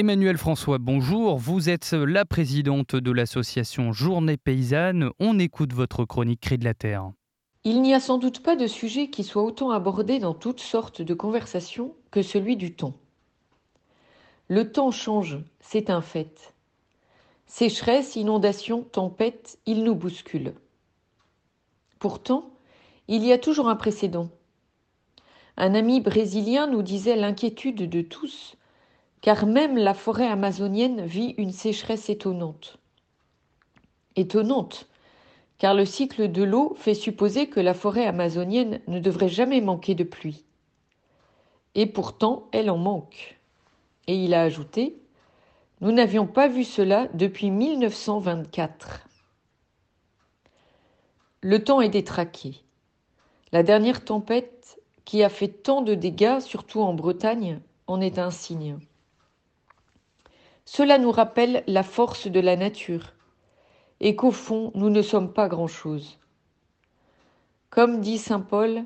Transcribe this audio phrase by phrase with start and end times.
[0.00, 1.36] Emmanuel François, bonjour.
[1.36, 5.10] Vous êtes la présidente de l'association Journée Paysanne.
[5.18, 7.12] On écoute votre chronique Cri de la Terre.
[7.64, 11.02] Il n'y a sans doute pas de sujet qui soit autant abordé dans toutes sortes
[11.02, 12.94] de conversations que celui du temps.
[14.48, 16.54] Le temps change, c'est un fait.
[17.44, 20.54] Sécheresse, inondation, tempête, il nous bouscule.
[21.98, 22.54] Pourtant,
[23.06, 24.30] il y a toujours un précédent.
[25.58, 28.56] Un ami brésilien nous disait l'inquiétude de tous,
[29.20, 32.78] car même la forêt amazonienne vit une sécheresse étonnante.
[34.16, 34.88] Étonnante,
[35.58, 39.94] car le cycle de l'eau fait supposer que la forêt amazonienne ne devrait jamais manquer
[39.94, 40.44] de pluie.
[41.74, 43.38] Et pourtant, elle en manque.
[44.06, 44.96] Et il a ajouté
[45.82, 49.06] Nous n'avions pas vu cela depuis 1924.
[51.42, 52.62] Le temps est détraqué.
[53.52, 58.30] La dernière tempête qui a fait tant de dégâts, surtout en Bretagne, en est un
[58.30, 58.78] signe.
[60.72, 63.14] Cela nous rappelle la force de la nature
[63.98, 66.20] et qu'au fond, nous ne sommes pas grand-chose.
[67.70, 68.84] Comme dit Saint Paul,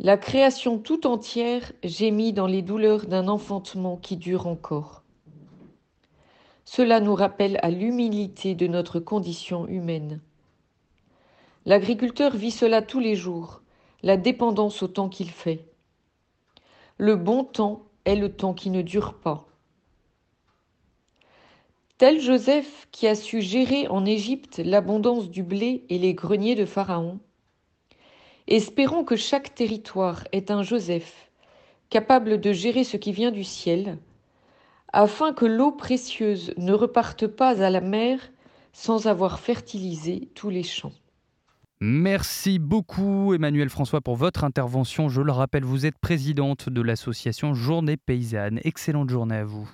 [0.00, 5.04] la création tout entière gémit dans les douleurs d'un enfantement qui dure encore.
[6.64, 10.20] Cela nous rappelle à l'humilité de notre condition humaine.
[11.64, 13.62] L'agriculteur vit cela tous les jours,
[14.02, 15.64] la dépendance au temps qu'il fait.
[16.96, 19.47] Le bon temps est le temps qui ne dure pas.
[21.98, 26.64] Tel Joseph qui a su gérer en Égypte l'abondance du blé et les greniers de
[26.64, 27.18] Pharaon,
[28.46, 31.28] espérons que chaque territoire ait un Joseph
[31.90, 33.98] capable de gérer ce qui vient du ciel,
[34.92, 38.20] afin que l'eau précieuse ne reparte pas à la mer
[38.72, 40.92] sans avoir fertilisé tous les champs.
[41.80, 45.08] Merci beaucoup Emmanuel François pour votre intervention.
[45.08, 48.60] Je le rappelle, vous êtes présidente de l'association Journée Paysanne.
[48.62, 49.68] Excellente journée à vous.